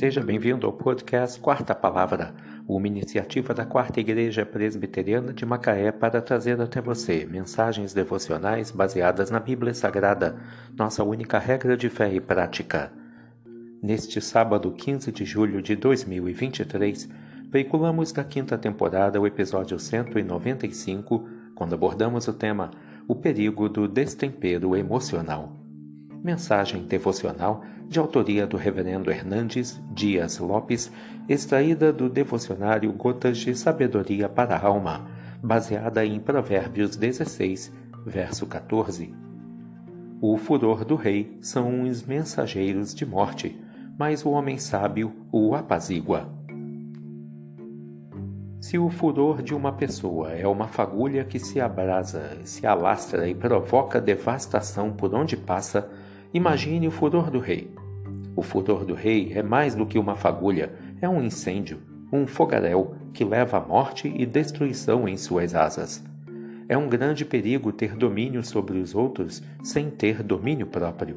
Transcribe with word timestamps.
Seja 0.00 0.22
bem-vindo 0.22 0.66
ao 0.66 0.72
podcast 0.72 1.38
Quarta 1.38 1.74
Palavra, 1.74 2.34
uma 2.66 2.86
iniciativa 2.86 3.52
da 3.52 3.66
Quarta 3.66 4.00
Igreja 4.00 4.46
Presbiteriana 4.46 5.30
de 5.30 5.44
Macaé 5.44 5.92
para 5.92 6.22
trazer 6.22 6.58
até 6.58 6.80
você 6.80 7.26
mensagens 7.26 7.92
devocionais 7.92 8.70
baseadas 8.70 9.30
na 9.30 9.38
Bíblia 9.38 9.74
Sagrada, 9.74 10.40
nossa 10.74 11.04
única 11.04 11.38
regra 11.38 11.76
de 11.76 11.90
fé 11.90 12.14
e 12.14 12.18
prática. 12.18 12.90
Neste 13.82 14.22
sábado 14.22 14.72
15 14.72 15.12
de 15.12 15.26
julho 15.26 15.60
de 15.60 15.76
2023, 15.76 17.06
veiculamos 17.50 18.10
da 18.10 18.24
quinta 18.24 18.56
temporada 18.56 19.20
o 19.20 19.26
episódio 19.26 19.78
195, 19.78 21.28
quando 21.54 21.74
abordamos 21.74 22.26
o 22.26 22.32
tema 22.32 22.70
O 23.06 23.14
perigo 23.14 23.68
do 23.68 23.86
destempero 23.86 24.74
emocional. 24.74 25.59
Mensagem 26.22 26.82
devocional 26.82 27.64
de 27.88 27.98
autoria 27.98 28.46
do 28.46 28.58
Reverendo 28.58 29.10
Hernandes 29.10 29.80
Dias 29.90 30.38
Lopes, 30.38 30.92
extraída 31.26 31.90
do 31.92 32.10
devocionário 32.10 32.92
Gotas 32.92 33.38
de 33.38 33.54
Sabedoria 33.54 34.28
para 34.28 34.54
a 34.54 34.66
Alma, 34.66 35.08
baseada 35.42 36.04
em 36.04 36.20
Provérbios 36.20 36.94
16, 36.94 37.72
verso 38.04 38.46
14. 38.46 39.14
O 40.20 40.36
furor 40.36 40.84
do 40.84 40.94
rei 40.94 41.38
são 41.40 41.84
os 41.84 42.02
mensageiros 42.02 42.94
de 42.94 43.06
morte, 43.06 43.58
mas 43.98 44.24
o 44.24 44.30
homem 44.30 44.58
sábio 44.58 45.12
o 45.32 45.54
apazigua. 45.54 46.28
Se 48.60 48.78
o 48.78 48.90
furor 48.90 49.42
de 49.42 49.54
uma 49.54 49.72
pessoa 49.72 50.32
é 50.32 50.46
uma 50.46 50.68
fagulha 50.68 51.24
que 51.24 51.38
se 51.38 51.60
abrasa, 51.60 52.38
se 52.44 52.66
alastra 52.66 53.28
e 53.28 53.34
provoca 53.34 54.00
devastação 54.00 54.92
por 54.92 55.14
onde 55.14 55.36
passa, 55.36 55.90
Imagine 56.32 56.86
o 56.86 56.92
furor 56.92 57.28
do 57.28 57.40
rei. 57.40 57.74
O 58.36 58.42
furor 58.42 58.84
do 58.84 58.94
rei 58.94 59.32
é 59.34 59.42
mais 59.42 59.74
do 59.74 59.84
que 59.84 59.98
uma 59.98 60.14
fagulha, 60.14 60.72
é 61.00 61.08
um 61.08 61.20
incêndio, 61.20 61.80
um 62.12 62.24
fogaréu 62.24 62.94
que 63.12 63.24
leva 63.24 63.58
morte 63.58 64.06
e 64.06 64.24
destruição 64.24 65.08
em 65.08 65.16
suas 65.16 65.56
asas. 65.56 66.04
É 66.68 66.78
um 66.78 66.88
grande 66.88 67.24
perigo 67.24 67.72
ter 67.72 67.96
domínio 67.96 68.44
sobre 68.44 68.78
os 68.78 68.94
outros 68.94 69.42
sem 69.64 69.90
ter 69.90 70.22
domínio 70.22 70.68
próprio. 70.68 71.16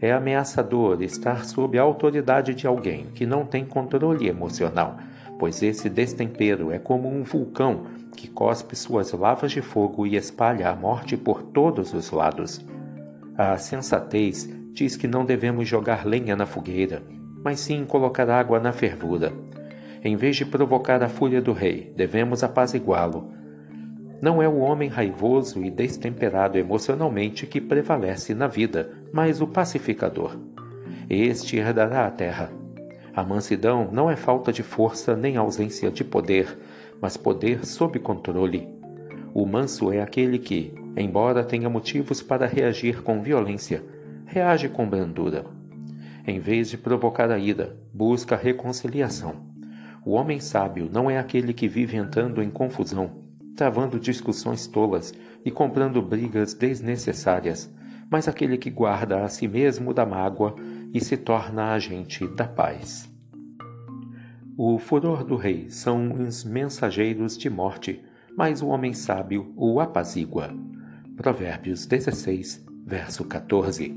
É 0.00 0.12
ameaçador 0.12 1.02
estar 1.02 1.44
sob 1.44 1.78
a 1.78 1.82
autoridade 1.82 2.54
de 2.54 2.66
alguém 2.66 3.06
que 3.14 3.24
não 3.24 3.44
tem 3.44 3.64
controle 3.64 4.28
emocional, 4.28 4.96
pois 5.38 5.62
esse 5.62 5.88
destempero 5.88 6.72
é 6.72 6.78
como 6.78 7.08
um 7.08 7.22
vulcão 7.22 7.86
que 8.16 8.28
cospe 8.28 8.76
suas 8.76 9.12
lavas 9.12 9.52
de 9.52 9.62
fogo 9.62 10.06
e 10.06 10.16
espalha 10.16 10.68
a 10.68 10.76
morte 10.76 11.16
por 11.16 11.42
todos 11.42 11.94
os 11.94 12.10
lados. 12.10 12.64
A 13.36 13.56
sensatez 13.56 14.48
diz 14.72 14.96
que 14.96 15.08
não 15.08 15.24
devemos 15.24 15.68
jogar 15.68 16.06
lenha 16.06 16.36
na 16.36 16.46
fogueira, 16.46 17.02
mas 17.44 17.60
sim 17.60 17.84
colocar 17.84 18.28
água 18.28 18.60
na 18.60 18.72
fervura. 18.72 19.32
Em 20.04 20.16
vez 20.16 20.36
de 20.36 20.44
provocar 20.44 21.02
a 21.02 21.08
fúria 21.08 21.40
do 21.40 21.52
rei, 21.52 21.92
devemos 21.96 22.42
apaziguá-lo. 22.42 23.32
Não 24.22 24.40
é 24.40 24.48
o 24.48 24.58
homem 24.58 24.88
raivoso 24.88 25.64
e 25.64 25.68
destemperado 25.68 26.56
emocionalmente 26.56 27.44
que 27.44 27.60
prevalece 27.60 28.32
na 28.32 28.46
vida, 28.46 28.92
mas 29.12 29.40
o 29.40 29.48
pacificador. 29.48 30.38
Este 31.10 31.56
herdará 31.56 32.06
a 32.06 32.10
terra. 32.12 32.52
A 33.12 33.24
mansidão 33.24 33.90
não 33.90 34.08
é 34.08 34.14
falta 34.14 34.52
de 34.52 34.62
força 34.62 35.16
nem 35.16 35.36
ausência 35.36 35.90
de 35.90 36.04
poder, 36.04 36.56
mas 37.00 37.16
poder 37.16 37.66
sob 37.66 37.98
controle. 37.98 38.68
O 39.34 39.44
manso 39.44 39.90
é 39.90 40.00
aquele 40.00 40.38
que, 40.38 40.72
embora 40.96 41.42
tenha 41.42 41.68
motivos 41.68 42.22
para 42.22 42.46
reagir 42.46 43.02
com 43.02 43.20
violência, 43.20 43.82
reage 44.24 44.68
com 44.68 44.88
brandura. 44.88 45.44
Em 46.24 46.38
vez 46.38 46.70
de 46.70 46.78
provocar 46.78 47.28
a 47.28 47.40
ira, 47.40 47.76
busca 47.92 48.36
reconciliação. 48.36 49.34
O 50.06 50.12
homem 50.12 50.38
sábio 50.38 50.88
não 50.92 51.10
é 51.10 51.18
aquele 51.18 51.52
que 51.52 51.66
vive 51.66 51.96
entrando 51.96 52.40
em 52.40 52.50
confusão, 52.50 53.22
travando 53.56 53.98
discussões 53.98 54.66
tolas 54.66 55.12
e 55.44 55.50
comprando 55.50 56.00
brigas 56.00 56.54
desnecessárias, 56.54 57.72
mas 58.10 58.28
aquele 58.28 58.58
que 58.58 58.70
guarda 58.70 59.24
a 59.24 59.28
si 59.28 59.48
mesmo 59.48 59.94
da 59.94 60.04
mágoa 60.04 60.54
e 60.92 61.00
se 61.00 61.16
torna 61.16 61.72
agente 61.72 62.26
da 62.26 62.46
paz. 62.46 63.10
O 64.56 64.78
furor 64.78 65.24
do 65.24 65.34
rei 65.34 65.70
são 65.70 66.12
os 66.12 66.44
mensageiros 66.44 67.38
de 67.38 67.48
morte, 67.48 68.02
mas 68.36 68.60
o 68.60 68.68
homem 68.68 68.92
sábio 68.92 69.52
o 69.56 69.80
apazigua. 69.80 70.50
Provérbios 71.16 71.86
16, 71.86 72.64
verso 72.84 73.24
14. 73.24 73.94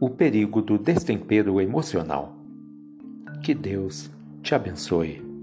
O 0.00 0.10
perigo 0.10 0.62
do 0.62 0.78
destempero 0.78 1.60
emocional. 1.60 2.36
Que 3.42 3.54
Deus 3.54 4.10
te 4.42 4.54
abençoe. 4.54 5.33